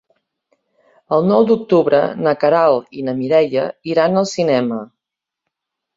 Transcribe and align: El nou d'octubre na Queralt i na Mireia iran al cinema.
El 1.17 1.27
nou 1.31 1.45
d'octubre 1.51 1.99
na 2.27 2.35
Queralt 2.45 2.99
i 3.01 3.07
na 3.11 3.15
Mireia 3.21 3.69
iran 3.93 4.21
al 4.23 4.29
cinema. 4.37 4.85